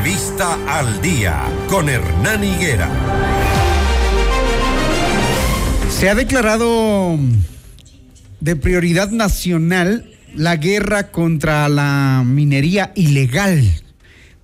Entrevista 0.00 0.58
al 0.66 1.02
día 1.02 1.42
con 1.68 1.90
Hernán 1.90 2.42
Higuera. 2.42 2.88
Se 5.90 6.08
ha 6.08 6.14
declarado 6.14 7.18
de 8.40 8.56
prioridad 8.56 9.10
nacional 9.10 10.10
la 10.34 10.56
guerra 10.56 11.10
contra 11.10 11.68
la 11.68 12.22
minería 12.24 12.92
ilegal, 12.94 13.62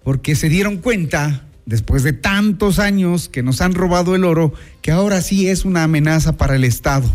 porque 0.05 0.35
se 0.35 0.51
dieron 0.51 0.77
cuenta, 0.77 1.47
después 1.65 2.03
de 2.03 2.13
tantos 2.13 2.79
años 2.79 3.31
que 3.31 3.43
nos 3.43 3.63
han 3.63 3.73
robado 3.73 4.15
el 4.15 4.25
oro, 4.25 4.53
que 4.83 4.93
ahora 4.93 5.23
sí 5.23 5.49
es 5.49 5.65
una 5.65 5.85
amenaza 5.85 6.37
para 6.37 6.57
el 6.57 6.65
Estado. 6.65 7.11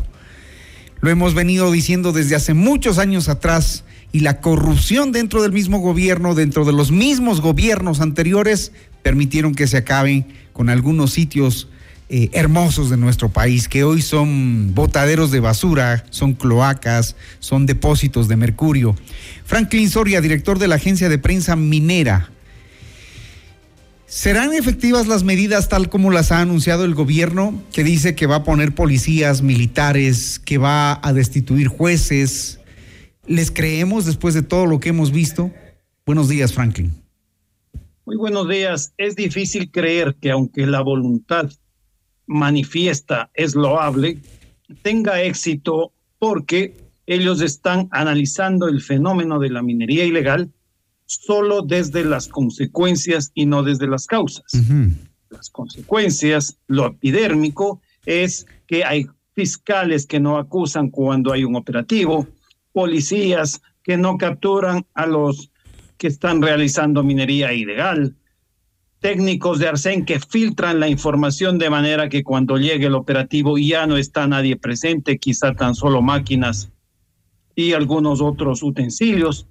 Lo 0.99 1.11
hemos 1.11 1.35
venido 1.35 1.71
diciendo 1.71 2.11
desde 2.11 2.37
hace 2.37 2.55
muchos 2.55 2.97
años 2.97 3.29
atrás 3.29 3.83
y 4.11 4.19
la 4.19 4.41
corrupción 4.41 5.11
dentro 5.11 5.41
del 5.41 5.51
mismo 5.51 5.79
gobierno, 5.79 6.35
dentro 6.35 6.65
de 6.65 6.73
los 6.73 6.91
mismos 6.91 7.41
gobiernos 7.41 8.01
anteriores, 8.01 8.71
permitieron 9.03 9.55
que 9.55 9.67
se 9.67 9.77
acaben 9.77 10.27
con 10.53 10.69
algunos 10.69 11.11
sitios 11.11 11.69
eh, 12.09 12.29
hermosos 12.33 12.89
de 12.89 12.97
nuestro 12.97 13.29
país, 13.29 13.69
que 13.69 13.85
hoy 13.85 14.02
son 14.02 14.75
botaderos 14.75 15.31
de 15.31 15.39
basura, 15.39 16.03
son 16.09 16.33
cloacas, 16.33 17.16
son 17.39 17.66
depósitos 17.66 18.27
de 18.27 18.35
mercurio. 18.35 18.95
Franklin 19.45 19.89
Soria, 19.89 20.19
director 20.19 20.59
de 20.59 20.67
la 20.67 20.75
agencia 20.75 21.07
de 21.07 21.17
prensa 21.17 21.55
minera. 21.55 22.30
¿Serán 24.07 24.53
efectivas 24.53 25.07
las 25.07 25.23
medidas 25.23 25.69
tal 25.69 25.88
como 25.88 26.11
las 26.11 26.33
ha 26.33 26.41
anunciado 26.41 26.83
el 26.83 26.95
gobierno, 26.95 27.63
que 27.71 27.85
dice 27.85 28.13
que 28.13 28.27
va 28.27 28.35
a 28.35 28.43
poner 28.43 28.75
policías 28.75 29.41
militares, 29.41 30.38
que 30.43 30.57
va 30.57 30.99
a 31.02 31.13
destituir 31.13 31.69
jueces? 31.69 32.59
¿Les 33.27 33.52
creemos 33.52 34.05
después 34.05 34.34
de 34.34 34.41
todo 34.41 34.66
lo 34.66 34.80
que 34.80 34.89
hemos 34.89 35.11
visto? 35.11 35.52
Buenos 36.05 36.27
días, 36.27 36.53
Franklin. 36.53 36.91
Muy 38.05 38.16
buenos 38.16 38.49
días. 38.49 38.94
Es 38.97 39.16
difícil 39.16 39.70
creer 39.70 40.16
que 40.20 40.31
aunque 40.31 40.66
la 40.66 40.81
voluntad 40.81 41.49
manifiesta 42.25 43.30
es 43.33 43.55
loable, 43.55 44.17
tenga 44.81 45.22
éxito 45.22 45.94
porque 46.17 46.75
ellos 47.05 47.42
están 47.42 47.88
analizando 47.92 48.67
el 48.67 48.81
fenómeno 48.81 49.39
de 49.39 49.49
la 49.49 49.61
minería 49.61 50.05
ilegal 50.05 50.52
solo 51.05 51.61
desde 51.61 52.05
las 52.05 52.27
consecuencias 52.27 53.31
y 53.33 53.45
no 53.45 53.64
desde 53.64 53.88
las 53.88 54.08
causas. 54.08 54.45
Las 55.30 55.49
consecuencias, 55.49 56.58
lo 56.67 56.88
epidérmico, 56.88 57.81
es 58.05 58.47
que 58.66 58.83
hay 58.83 59.08
fiscales 59.36 60.08
que 60.08 60.19
no 60.19 60.38
acusan 60.38 60.89
cuando 60.89 61.33
hay 61.33 61.44
un 61.44 61.55
operativo, 61.55 62.27
policías 62.73 63.61
que 63.83 63.97
no 63.97 64.17
capturan 64.17 64.86
a 64.94 65.05
los 65.05 65.52
que 65.97 66.08
están 66.08 66.41
realizando 66.41 67.03
minería 67.03 67.53
ilegal, 67.53 68.16
técnicos 69.00 69.59
de 69.59 69.67
Arsen 69.67 70.05
que 70.05 70.19
filtran 70.19 70.80
la 70.80 70.88
información 70.88 71.58
de 71.58 71.69
manera 71.69 72.08
que 72.08 72.23
cuando 72.23 72.58
llegue 72.58 72.86
el 72.86 72.95
operativo 72.95 73.58
ya 73.58 73.88
no 73.88 73.97
está 73.97 74.27
nadie 74.27 74.55
presente, 74.55 75.17
quizá 75.17 75.53
tan 75.53 75.75
solo 75.75 76.02
máquinas 76.02 76.72
y 77.55 77.73
algunos 77.73 78.22
otros 78.22 78.64
utensilios. 78.64 79.47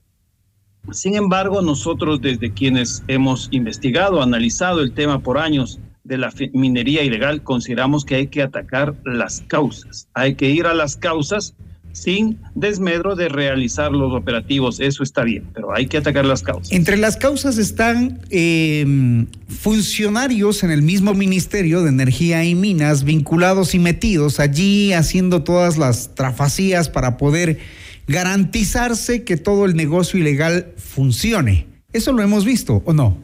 Sin 0.92 1.14
embargo, 1.14 1.62
nosotros 1.62 2.20
desde 2.20 2.52
quienes 2.52 3.02
hemos 3.08 3.48
investigado, 3.50 4.22
analizado 4.22 4.80
el 4.80 4.92
tema 4.92 5.20
por 5.20 5.36
años 5.36 5.80
de 6.04 6.16
la 6.16 6.32
minería 6.52 7.02
ilegal, 7.02 7.42
consideramos 7.42 8.04
que 8.04 8.14
hay 8.14 8.26
que 8.28 8.42
atacar 8.42 8.96
las 9.04 9.42
causas. 9.42 10.08
Hay 10.14 10.36
que 10.36 10.48
ir 10.48 10.66
a 10.66 10.74
las 10.74 10.96
causas 10.96 11.54
sin 11.92 12.38
desmedro 12.54 13.16
de 13.16 13.28
realizar 13.28 13.92
los 13.92 14.12
operativos. 14.12 14.80
Eso 14.80 15.02
está 15.02 15.22
bien, 15.24 15.44
pero 15.52 15.74
hay 15.74 15.86
que 15.86 15.98
atacar 15.98 16.24
las 16.24 16.42
causas. 16.42 16.72
Entre 16.72 16.96
las 16.96 17.16
causas 17.16 17.58
están 17.58 18.20
em, 18.30 19.26
funcionarios 19.48 20.62
en 20.62 20.70
el 20.70 20.82
mismo 20.82 21.14
Ministerio 21.14 21.82
de 21.82 21.90
Energía 21.90 22.44
y 22.44 22.54
Minas 22.54 23.04
vinculados 23.04 23.74
y 23.74 23.78
metidos 23.78 24.40
allí 24.40 24.92
haciendo 24.92 25.42
todas 25.42 25.78
las 25.78 26.14
trafacías 26.14 26.88
para 26.88 27.16
poder 27.16 27.58
garantizarse 28.06 29.24
que 29.24 29.36
todo 29.36 29.64
el 29.64 29.76
negocio 29.76 30.18
ilegal 30.18 30.72
funcione. 30.76 31.66
¿Eso 31.92 32.12
lo 32.12 32.22
hemos 32.22 32.44
visto 32.44 32.82
o 32.84 32.92
no? 32.92 33.16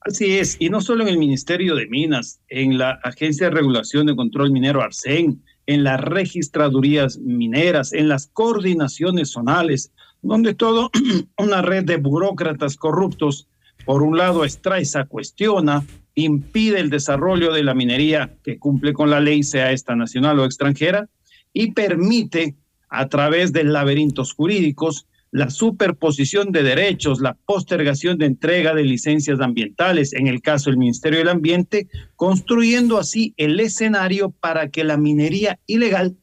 Así 0.00 0.36
es, 0.36 0.56
y 0.60 0.70
no 0.70 0.80
solo 0.80 1.02
en 1.02 1.08
el 1.08 1.18
Ministerio 1.18 1.74
de 1.74 1.88
Minas, 1.88 2.40
en 2.48 2.78
la 2.78 2.92
Agencia 3.02 3.48
de 3.48 3.56
Regulación 3.56 4.06
de 4.06 4.14
Control 4.14 4.52
Minero 4.52 4.80
Arsen, 4.80 5.42
en 5.66 5.84
las 5.84 6.00
registradurías 6.00 7.18
mineras, 7.18 7.92
en 7.92 8.08
las 8.08 8.28
coordinaciones 8.28 9.32
zonales, 9.32 9.92
donde 10.22 10.54
todo 10.54 10.90
una 11.38 11.62
red 11.62 11.84
de 11.84 11.96
burócratas 11.96 12.76
corruptos, 12.76 13.48
por 13.84 14.02
un 14.02 14.16
lado, 14.16 14.44
extraesa, 14.44 15.04
cuestiona, 15.04 15.84
impide 16.14 16.80
el 16.80 16.90
desarrollo 16.90 17.52
de 17.52 17.62
la 17.62 17.74
minería 17.74 18.34
que 18.42 18.58
cumple 18.58 18.92
con 18.92 19.10
la 19.10 19.20
ley, 19.20 19.42
sea 19.42 19.72
esta 19.72 19.94
nacional 19.94 20.38
o 20.38 20.44
extranjera, 20.44 21.08
y 21.52 21.72
permite, 21.72 22.54
a 22.88 23.08
través 23.08 23.52
de 23.52 23.64
laberintos 23.64 24.32
jurídicos, 24.32 25.06
la 25.36 25.50
superposición 25.50 26.50
de 26.50 26.62
derechos, 26.62 27.20
la 27.20 27.34
postergación 27.34 28.16
de 28.16 28.24
entrega 28.24 28.72
de 28.72 28.84
licencias 28.84 29.38
ambientales, 29.42 30.14
en 30.14 30.28
el 30.28 30.40
caso 30.40 30.70
del 30.70 30.78
Ministerio 30.78 31.18
del 31.18 31.28
Ambiente, 31.28 31.88
construyendo 32.14 32.96
así 32.96 33.34
el 33.36 33.60
escenario 33.60 34.30
para 34.30 34.70
que 34.70 34.82
la 34.82 34.96
minería 34.96 35.58
ilegal 35.66 36.16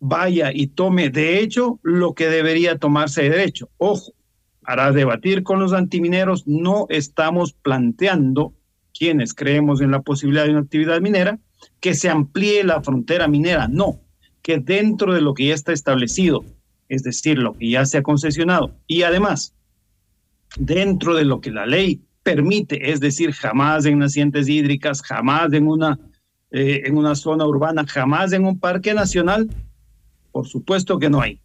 vaya 0.00 0.50
y 0.52 0.66
tome 0.66 1.10
de 1.10 1.38
hecho 1.38 1.78
lo 1.84 2.14
que 2.14 2.28
debería 2.28 2.76
tomarse 2.76 3.22
de 3.22 3.30
derecho. 3.30 3.70
Ojo, 3.76 4.12
para 4.62 4.90
debatir 4.90 5.44
con 5.44 5.60
los 5.60 5.72
antimineros 5.72 6.44
no 6.48 6.86
estamos 6.88 7.52
planteando, 7.52 8.52
quienes 8.92 9.32
creemos 9.32 9.80
en 9.80 9.92
la 9.92 10.02
posibilidad 10.02 10.42
de 10.44 10.50
una 10.50 10.62
actividad 10.62 11.00
minera, 11.00 11.38
que 11.78 11.94
se 11.94 12.08
amplíe 12.08 12.64
la 12.64 12.82
frontera 12.82 13.28
minera, 13.28 13.68
no, 13.68 14.00
que 14.42 14.58
dentro 14.58 15.14
de 15.14 15.20
lo 15.20 15.34
que 15.34 15.46
ya 15.46 15.54
está 15.54 15.72
establecido 15.72 16.44
es 16.88 17.02
decir, 17.02 17.38
lo 17.38 17.54
que 17.54 17.70
ya 17.70 17.84
se 17.86 17.98
ha 17.98 18.02
concesionado. 18.02 18.74
Y 18.86 19.02
además, 19.02 19.54
dentro 20.56 21.14
de 21.14 21.24
lo 21.24 21.40
que 21.40 21.50
la 21.50 21.66
ley 21.66 22.00
permite, 22.22 22.90
es 22.90 23.00
decir, 23.00 23.32
jamás 23.32 23.86
en 23.86 23.98
nacientes 23.98 24.48
hídricas, 24.48 25.02
jamás 25.02 25.52
en 25.52 25.66
una, 25.66 25.98
eh, 26.50 26.82
en 26.84 26.96
una 26.96 27.14
zona 27.14 27.46
urbana, 27.46 27.84
jamás 27.86 28.32
en 28.32 28.44
un 28.44 28.58
parque 28.58 28.94
nacional, 28.94 29.48
por 30.32 30.46
supuesto 30.46 30.98
que 30.98 31.10
no 31.10 31.20
hay. 31.20 31.40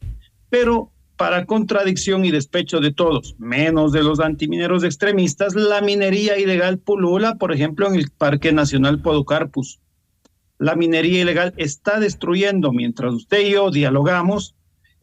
Pero 0.49 0.91
para 1.17 1.45
contradicción 1.45 2.25
y 2.25 2.31
despecho 2.31 2.79
de 2.79 2.91
todos, 2.91 3.35
menos 3.37 3.91
de 3.91 4.03
los 4.03 4.19
antimineros 4.19 4.83
extremistas, 4.83 5.55
la 5.55 5.81
minería 5.81 6.37
ilegal 6.37 6.79
pulula, 6.79 7.35
por 7.35 7.53
ejemplo, 7.53 7.87
en 7.87 7.95
el 7.95 8.09
Parque 8.09 8.51
Nacional 8.51 9.01
Podocarpus. 9.01 9.79
La 10.57 10.75
minería 10.75 11.21
ilegal 11.21 11.53
está 11.57 11.99
destruyendo, 11.99 12.71
mientras 12.71 13.13
usted 13.13 13.41
y 13.41 13.51
yo 13.51 13.71
dialogamos, 13.71 14.55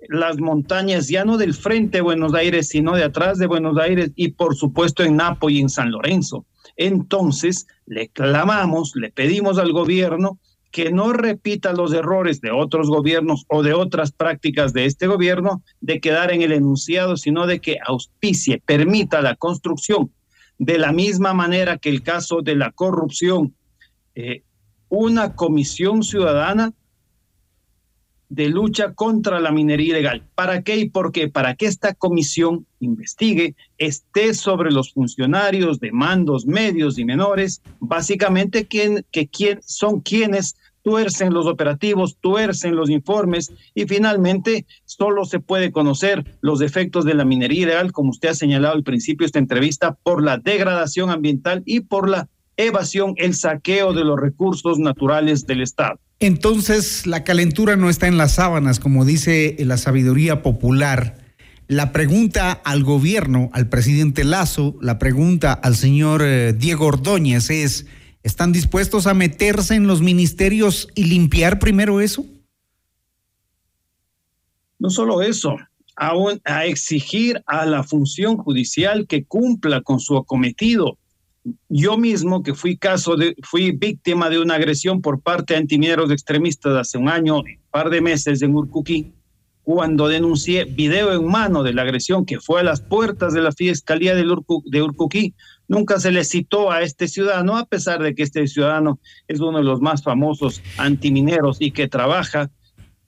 las 0.08 0.38
montañas 0.38 1.08
ya 1.08 1.24
no 1.24 1.36
del 1.36 1.54
frente 1.54 1.98
de 1.98 2.02
Buenos 2.02 2.34
Aires, 2.34 2.68
sino 2.68 2.94
de 2.94 3.04
atrás 3.04 3.38
de 3.38 3.46
Buenos 3.46 3.76
Aires 3.78 4.10
y 4.16 4.28
por 4.28 4.56
supuesto 4.56 5.02
en 5.02 5.16
Napo 5.16 5.50
y 5.50 5.60
en 5.60 5.68
San 5.68 5.90
Lorenzo. 5.90 6.46
Entonces, 6.76 7.66
le 7.86 8.08
clamamos, 8.08 8.92
le 8.94 9.10
pedimos 9.10 9.58
al 9.58 9.72
gobierno 9.72 10.38
que 10.70 10.92
no 10.92 11.12
repita 11.12 11.72
los 11.72 11.92
errores 11.92 12.40
de 12.40 12.52
otros 12.52 12.88
gobiernos 12.88 13.44
o 13.48 13.62
de 13.62 13.74
otras 13.74 14.12
prácticas 14.12 14.72
de 14.72 14.84
este 14.84 15.06
gobierno 15.06 15.62
de 15.80 16.00
quedar 16.00 16.32
en 16.32 16.42
el 16.42 16.52
enunciado, 16.52 17.16
sino 17.16 17.46
de 17.46 17.60
que 17.60 17.78
auspicie, 17.84 18.62
permita 18.64 19.20
la 19.20 19.34
construcción 19.34 20.12
de 20.58 20.78
la 20.78 20.92
misma 20.92 21.32
manera 21.34 21.78
que 21.78 21.88
el 21.88 22.02
caso 22.02 22.42
de 22.42 22.54
la 22.54 22.70
corrupción, 22.70 23.54
eh, 24.14 24.42
una 24.88 25.34
comisión 25.34 26.02
ciudadana 26.02 26.72
de 28.30 28.48
lucha 28.48 28.94
contra 28.94 29.40
la 29.40 29.50
minería 29.50 29.90
ilegal. 29.90 30.22
¿Para 30.34 30.62
qué 30.62 30.76
y 30.76 30.88
por 30.88 31.12
qué? 31.12 31.28
Para 31.28 31.56
que 31.56 31.66
esta 31.66 31.92
comisión 31.94 32.64
investigue, 32.78 33.54
esté 33.76 34.32
sobre 34.34 34.70
los 34.70 34.92
funcionarios 34.92 35.80
de 35.80 35.92
mandos 35.92 36.46
medios 36.46 36.98
y 36.98 37.04
menores, 37.04 37.60
básicamente 37.80 38.66
que 38.66 39.04
son 39.62 40.00
quienes 40.00 40.56
tuercen 40.82 41.34
los 41.34 41.46
operativos, 41.46 42.16
tuercen 42.20 42.76
los 42.76 42.88
informes 42.88 43.52
y 43.74 43.86
finalmente 43.86 44.66
solo 44.84 45.24
se 45.24 45.40
puede 45.40 45.72
conocer 45.72 46.38
los 46.40 46.62
efectos 46.62 47.04
de 47.04 47.14
la 47.14 47.24
minería 47.24 47.62
ilegal, 47.62 47.92
como 47.92 48.10
usted 48.10 48.30
ha 48.30 48.34
señalado 48.34 48.74
al 48.74 48.84
principio 48.84 49.24
de 49.24 49.26
esta 49.26 49.38
entrevista, 49.38 49.98
por 50.02 50.22
la 50.22 50.38
degradación 50.38 51.10
ambiental 51.10 51.62
y 51.66 51.80
por 51.80 52.08
la 52.08 52.28
evasión, 52.60 53.14
el 53.16 53.34
saqueo 53.34 53.92
de 53.92 54.04
los 54.04 54.18
recursos 54.18 54.78
naturales 54.78 55.46
del 55.46 55.62
Estado. 55.62 55.98
Entonces, 56.18 57.06
la 57.06 57.24
calentura 57.24 57.76
no 57.76 57.88
está 57.88 58.06
en 58.06 58.18
las 58.18 58.34
sábanas, 58.34 58.78
como 58.78 59.04
dice 59.04 59.56
la 59.60 59.78
sabiduría 59.78 60.42
popular. 60.42 61.16
La 61.66 61.92
pregunta 61.92 62.52
al 62.52 62.82
gobierno, 62.82 63.48
al 63.52 63.68
presidente 63.68 64.24
Lazo, 64.24 64.76
la 64.82 64.98
pregunta 64.98 65.52
al 65.52 65.76
señor 65.76 66.20
eh, 66.22 66.52
Diego 66.52 66.86
Ordóñez 66.86 67.48
es, 67.48 67.86
¿están 68.22 68.52
dispuestos 68.52 69.06
a 69.06 69.14
meterse 69.14 69.76
en 69.76 69.86
los 69.86 70.02
ministerios 70.02 70.88
y 70.94 71.04
limpiar 71.04 71.58
primero 71.58 72.00
eso? 72.00 72.26
No 74.80 74.90
solo 74.90 75.22
eso, 75.22 75.56
a, 75.96 76.12
a 76.44 76.64
exigir 76.66 77.42
a 77.46 77.64
la 77.66 77.84
función 77.84 78.36
judicial 78.36 79.06
que 79.06 79.24
cumpla 79.24 79.80
con 79.80 80.00
su 80.00 80.16
acometido. 80.16 80.98
Yo 81.68 81.96
mismo, 81.96 82.42
que 82.42 82.54
fui 82.54 82.76
caso 82.76 83.16
de, 83.16 83.34
fui 83.42 83.72
víctima 83.72 84.28
de 84.28 84.38
una 84.38 84.56
agresión 84.56 85.00
por 85.00 85.20
parte 85.20 85.54
de 85.54 85.60
antimineros 85.60 86.10
extremistas 86.10 86.76
hace 86.76 86.98
un 86.98 87.08
año, 87.08 87.38
un 87.38 87.58
par 87.70 87.88
de 87.88 88.00
meses 88.00 88.42
en 88.42 88.54
Urcuquí, 88.54 89.14
cuando 89.62 90.08
denuncié 90.08 90.64
video 90.64 91.12
en 91.12 91.26
mano 91.26 91.62
de 91.62 91.72
la 91.72 91.82
agresión 91.82 92.26
que 92.26 92.40
fue 92.40 92.60
a 92.60 92.64
las 92.64 92.80
puertas 92.80 93.32
de 93.32 93.40
la 93.40 93.52
Fiscalía 93.52 94.14
de, 94.14 94.82
Urcuquí, 94.82 95.34
nunca 95.68 96.00
se 96.00 96.10
le 96.10 96.24
citó 96.24 96.70
a 96.70 96.82
este 96.82 97.08
ciudadano, 97.08 97.56
a 97.56 97.66
pesar 97.66 98.02
de 98.02 98.14
que 98.14 98.22
este 98.22 98.46
ciudadano 98.46 98.98
es 99.28 99.40
uno 99.40 99.58
de 99.58 99.64
los 99.64 99.80
más 99.80 100.02
famosos 100.02 100.60
antimineros 100.76 101.58
y 101.60 101.70
que 101.70 101.88
trabaja 101.88 102.50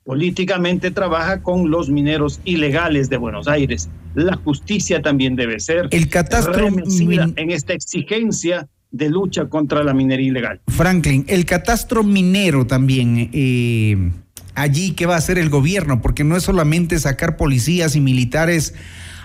políticamente, 0.03 0.91
trabaja 0.91 1.41
con 1.41 1.71
los 1.71 1.89
mineros 1.89 2.39
ilegales 2.43 3.09
de 3.09 3.17
Buenos 3.17 3.47
Aires. 3.47 3.89
La 4.15 4.35
justicia 4.37 5.01
también 5.01 5.35
debe 5.35 5.59
ser 5.59 5.87
el 5.91 6.09
catastro 6.09 6.67
en 6.67 7.51
esta 7.51 7.73
exigencia 7.73 8.67
de 8.91 9.09
lucha 9.09 9.45
contra 9.45 9.83
la 9.83 9.93
minería 9.93 10.27
ilegal. 10.27 10.61
Franklin, 10.67 11.25
el 11.27 11.45
catastro 11.45 12.03
minero 12.03 12.67
también. 12.67 13.29
Eh 13.33 14.11
allí 14.55 14.91
qué 14.91 15.05
va 15.05 15.15
a 15.15 15.17
hacer 15.17 15.37
el 15.37 15.49
gobierno, 15.49 16.01
porque 16.01 16.23
no 16.23 16.35
es 16.35 16.43
solamente 16.43 16.99
sacar 16.99 17.37
policías 17.37 17.95
y 17.95 18.01
militares 18.01 18.73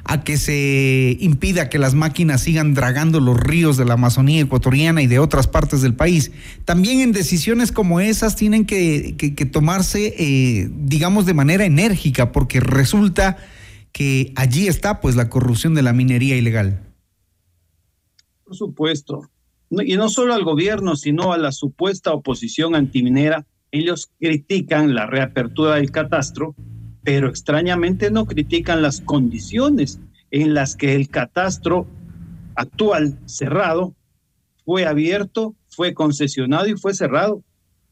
a 0.08 0.25
que 0.25 0.38
se 0.38 1.19
impida 1.20 1.69
que 1.69 1.78
las 1.78 1.94
máquinas 1.94 2.40
sigan 2.40 2.72
dragando 2.72 3.20
los 3.20 3.38
ríos 3.38 3.76
de 3.76 3.84
la 3.84 3.93
Amazonía 3.93 4.40
ecuatoriana 4.40 5.02
y 5.02 5.06
de 5.06 5.19
otras 5.19 5.46
partes 5.46 5.82
del 5.82 5.94
país. 5.94 6.32
También 6.64 7.00
en 7.00 7.12
decisiones 7.12 7.72
como 7.72 8.00
esas 8.00 8.34
tienen 8.34 8.64
que, 8.64 9.14
tomarse, 9.52 10.14
eh, 10.19 10.70
digamos, 10.72 11.26
de 11.26 11.34
manera 11.34 11.66
enérgica, 11.66 12.32
porque 12.32 12.58
resulta 12.58 13.37
que 13.93 14.32
allí 14.34 14.66
está 14.66 15.02
pues 15.02 15.14
la 15.14 15.28
corrupción 15.28 15.75
de 15.75 15.82
la 15.82 15.93
minería 15.93 16.37
ilegal. 16.37 16.81
Por 18.44 18.56
supuesto. 18.56 19.28
y 19.70 19.96
no 19.96 20.08
solo 20.08 20.32
al 20.32 20.43
gobierno, 20.43 20.96
sino 20.96 21.34
a 21.34 21.38
la 21.38 21.52
supuesta 21.52 22.14
oposición 22.14 22.75
antiminera 22.75 23.46
ellos 23.70 24.11
critican 24.19 24.94
la 24.94 25.06
reapertura 25.06 25.75
del 25.75 25.90
catastro, 25.90 26.54
pero 27.08 27.31
extrañamente 27.31 28.10
no 28.10 28.26
critican 28.26 28.82
las 28.82 29.00
condiciones 29.00 29.99
en 30.31 30.52
las 30.52 30.76
que 30.76 30.94
el 30.94 31.08
catastro 31.08 31.87
actual 32.55 33.19
cerrado 33.25 33.94
fue 34.66 34.84
abierto, 34.84 35.55
fue 35.70 35.94
concesionado 35.94 36.69
y 36.69 36.76
fue 36.76 36.93
cerrado. 36.93 37.43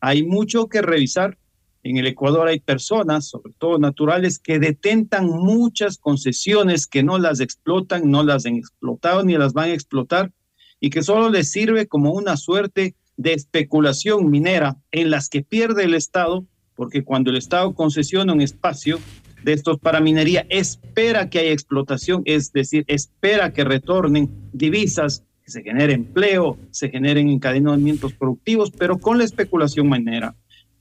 Hay 0.00 0.22
mucho 0.22 0.66
que 0.66 0.82
revisar. 0.82 1.38
En 1.82 1.96
el 1.96 2.06
Ecuador 2.06 2.46
hay 2.46 2.60
personas, 2.60 3.26
sobre 3.26 3.54
todo 3.56 3.78
naturales, 3.78 4.38
que 4.38 4.58
detentan 4.58 5.24
muchas 5.30 5.96
concesiones 5.96 6.86
que 6.86 7.02
no 7.02 7.18
las 7.18 7.40
explotan, 7.40 8.10
no 8.10 8.22
las 8.22 8.44
han 8.44 8.56
explotado 8.56 9.24
ni 9.24 9.38
las 9.38 9.54
van 9.54 9.70
a 9.70 9.72
explotar 9.72 10.30
y 10.78 10.90
que 10.90 11.02
solo 11.02 11.30
les 11.30 11.50
sirve 11.50 11.86
como 11.86 12.12
una 12.12 12.36
suerte 12.36 12.96
de 13.16 13.32
especulación 13.32 14.28
minera 14.28 14.76
en 14.90 15.10
las 15.10 15.30
que 15.30 15.40
pierde 15.40 15.84
el 15.84 15.94
Estado, 15.94 16.44
porque 16.76 17.02
cuando 17.02 17.30
el 17.30 17.36
Estado 17.36 17.74
concesiona 17.74 18.32
un 18.32 18.40
espacio 18.40 19.00
de 19.42 19.52
estos 19.52 19.78
para 19.78 20.00
minería, 20.00 20.46
espera 20.50 21.30
que 21.30 21.38
haya 21.38 21.52
explotación, 21.52 22.22
es 22.24 22.52
decir, 22.52 22.84
espera 22.86 23.52
que 23.52 23.64
retornen 23.64 24.30
divisas, 24.52 25.24
que 25.44 25.50
se 25.50 25.62
genere 25.62 25.94
empleo, 25.94 26.58
se 26.70 26.90
generen 26.90 27.28
encadenamientos 27.28 28.12
productivos, 28.12 28.70
pero 28.70 28.98
con 28.98 29.18
la 29.18 29.24
especulación 29.24 29.88
minera, 29.88 30.36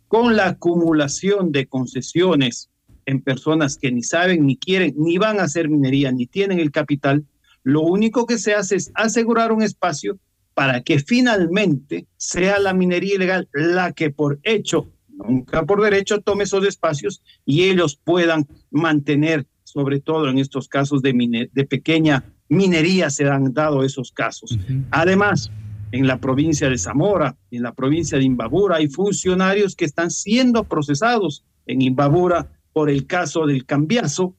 con 0.07 0.35
la 0.35 0.49
acumulación 0.49 1.51
de 1.51 1.67
concesiones 1.67 2.69
en 3.05 3.21
personas 3.21 3.77
que 3.77 3.91
ni 3.91 4.03
saben, 4.03 4.45
ni 4.45 4.57
quieren, 4.57 4.95
ni 4.97 5.17
van 5.17 5.39
a 5.39 5.43
hacer 5.43 5.69
minería, 5.69 6.11
ni 6.11 6.25
tienen 6.25 6.59
el 6.59 6.71
capital, 6.71 7.25
lo 7.63 7.81
único 7.81 8.25
que 8.25 8.37
se 8.37 8.53
hace 8.53 8.75
es 8.75 8.91
asegurar 8.95 9.51
un 9.51 9.63
espacio 9.63 10.19
para 10.53 10.81
que 10.81 10.99
finalmente 10.99 12.07
sea 12.17 12.59
la 12.59 12.73
minería 12.73 13.15
ilegal 13.15 13.49
la 13.53 13.91
que 13.91 14.09
por 14.09 14.39
hecho, 14.43 14.89
nunca 15.15 15.65
por 15.65 15.81
derecho, 15.81 16.21
tome 16.21 16.43
esos 16.43 16.65
espacios 16.65 17.21
y 17.45 17.63
ellos 17.63 17.99
puedan 18.03 18.47
mantener, 18.71 19.45
sobre 19.63 19.99
todo 19.99 20.29
en 20.29 20.37
estos 20.37 20.67
casos 20.67 21.01
de, 21.01 21.49
de 21.51 21.65
pequeña 21.65 22.23
minería, 22.49 23.09
se 23.09 23.27
han 23.27 23.53
dado 23.53 23.83
esos 23.83 24.11
casos. 24.11 24.57
Además, 24.91 25.51
en 25.91 26.07
la 26.07 26.19
provincia 26.19 26.69
de 26.69 26.77
Zamora, 26.77 27.37
en 27.51 27.63
la 27.63 27.73
provincia 27.73 28.17
de 28.17 28.25
Imbabura, 28.25 28.77
hay 28.77 28.87
funcionarios 28.87 29.75
que 29.75 29.85
están 29.85 30.11
siendo 30.11 30.63
procesados 30.63 31.43
en 31.67 31.81
Imbabura 31.81 32.51
por 32.73 32.89
el 32.89 33.07
caso 33.07 33.45
del 33.45 33.65
cambiazo 33.65 34.35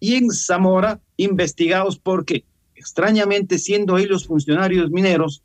y 0.00 0.14
en 0.14 0.30
Zamora 0.30 1.00
investigados 1.16 1.98
porque, 1.98 2.44
extrañamente, 2.74 3.58
siendo 3.58 3.98
ellos 3.98 4.26
funcionarios 4.26 4.90
mineros, 4.90 5.42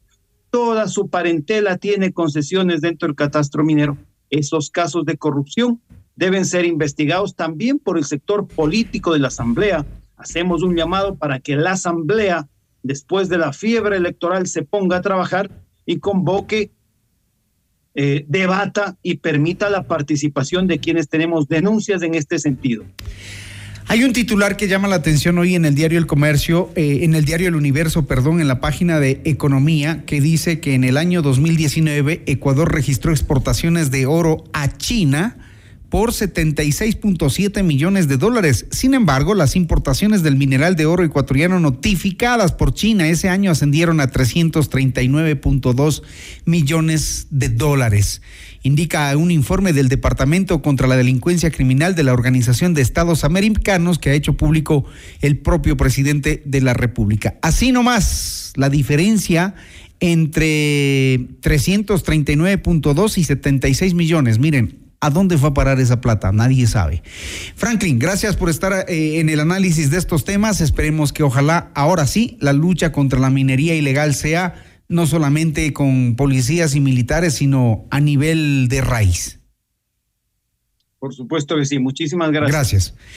toda 0.49 0.87
su 0.87 1.09
parentela 1.09 1.77
tiene 1.77 2.13
concesiones 2.13 2.81
dentro 2.81 3.07
del 3.07 3.15
catastro 3.15 3.63
minero. 3.63 3.97
Esos 4.31 4.71
casos 4.71 5.05
de 5.05 5.17
corrupción 5.17 5.81
deben 6.15 6.45
ser 6.45 6.65
investigados 6.65 7.35
también 7.35 7.77
por 7.77 7.97
el 7.97 8.05
sector 8.05 8.47
político 8.47 9.13
de 9.13 9.19
la 9.19 9.27
Asamblea. 9.27 9.85
Hacemos 10.17 10.63
un 10.63 10.75
llamado 10.75 11.15
para 11.15 11.39
que 11.39 11.55
la 11.55 11.73
Asamblea, 11.73 12.47
después 12.81 13.29
de 13.29 13.37
la 13.37 13.53
fiebre 13.53 13.97
electoral, 13.97 14.47
se 14.47 14.63
ponga 14.63 14.97
a 14.97 15.01
trabajar 15.01 15.51
y 15.85 15.99
convoque, 15.99 16.71
eh, 17.93 18.23
debata 18.27 18.97
y 19.03 19.17
permita 19.17 19.69
la 19.69 19.83
participación 19.83 20.65
de 20.65 20.79
quienes 20.79 21.09
tenemos 21.09 21.47
denuncias 21.47 22.01
en 22.01 22.15
este 22.15 22.39
sentido. 22.39 22.85
Hay 23.87 24.03
un 24.03 24.13
titular 24.13 24.55
que 24.55 24.67
llama 24.67 24.87
la 24.87 24.95
atención 24.95 25.37
hoy 25.37 25.55
en 25.55 25.65
el 25.65 25.75
diario 25.75 25.99
El 25.99 26.07
Comercio, 26.07 26.69
eh, 26.75 26.99
en 27.01 27.13
el 27.13 27.25
diario 27.25 27.49
El 27.49 27.55
Universo, 27.55 28.05
perdón, 28.05 28.39
en 28.39 28.47
la 28.47 28.61
página 28.61 28.99
de 28.99 29.21
Economía, 29.25 30.03
que 30.05 30.21
dice 30.21 30.59
que 30.59 30.75
en 30.75 30.83
el 30.83 30.97
año 30.97 31.21
2019 31.21 32.23
Ecuador 32.25 32.73
registró 32.73 33.11
exportaciones 33.11 33.91
de 33.91 34.05
oro 34.05 34.45
a 34.53 34.77
China 34.77 35.37
por 35.89 36.11
76.7 36.11 37.63
millones 37.63 38.07
de 38.07 38.15
dólares. 38.15 38.65
Sin 38.71 38.93
embargo, 38.93 39.35
las 39.35 39.57
importaciones 39.57 40.23
del 40.23 40.37
mineral 40.37 40.77
de 40.77 40.85
oro 40.85 41.03
ecuatoriano 41.03 41.59
notificadas 41.59 42.53
por 42.53 42.73
China 42.73 43.09
ese 43.09 43.27
año 43.27 43.51
ascendieron 43.51 43.99
a 43.99 44.09
339.2 44.09 46.01
millones 46.45 47.27
de 47.29 47.49
dólares. 47.49 48.21
Indica 48.63 49.15
un 49.17 49.31
informe 49.31 49.73
del 49.73 49.89
Departamento 49.89 50.61
contra 50.61 50.87
la 50.87 50.95
Delincuencia 50.95 51.49
Criminal 51.51 51.95
de 51.95 52.03
la 52.03 52.13
Organización 52.13 52.73
de 52.73 52.81
Estados 52.81 53.23
Americanos 53.23 53.97
que 53.97 54.11
ha 54.11 54.13
hecho 54.13 54.37
público 54.37 54.85
el 55.21 55.37
propio 55.37 55.77
presidente 55.77 56.43
de 56.45 56.61
la 56.61 56.73
República. 56.73 57.35
Así 57.41 57.71
nomás, 57.71 58.53
la 58.55 58.69
diferencia 58.69 59.55
entre 59.99 61.19
339.2 61.41 63.17
y 63.17 63.23
76 63.23 63.93
millones. 63.93 64.39
Miren, 64.39 64.81
¿A 65.03 65.09
dónde 65.09 65.35
fue 65.39 65.49
a 65.49 65.53
parar 65.55 65.79
esa 65.79 65.99
plata? 65.99 66.31
Nadie 66.31 66.67
sabe. 66.67 67.01
Franklin, 67.55 67.97
gracias 67.97 68.35
por 68.35 68.51
estar 68.51 68.85
eh, 68.87 69.19
en 69.19 69.29
el 69.29 69.39
análisis 69.39 69.89
de 69.89 69.97
estos 69.97 70.25
temas. 70.25 70.61
Esperemos 70.61 71.11
que 71.11 71.23
ojalá 71.23 71.71
ahora 71.73 72.05
sí 72.05 72.37
la 72.39 72.53
lucha 72.53 72.91
contra 72.91 73.19
la 73.19 73.31
minería 73.31 73.73
ilegal 73.73 74.13
sea 74.13 74.63
no 74.91 75.07
solamente 75.07 75.71
con 75.71 76.15
policías 76.15 76.75
y 76.75 76.81
militares, 76.81 77.35
sino 77.35 77.85
a 77.89 77.99
nivel 78.01 78.67
de 78.67 78.81
raíz. 78.81 79.39
Por 80.99 81.15
supuesto 81.15 81.55
que 81.55 81.65
sí. 81.65 81.79
Muchísimas 81.79 82.29
gracias. 82.31 82.51
Gracias. 82.51 82.95